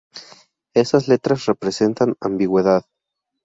[0.73, 2.85] Esas letras representan ambigüedad.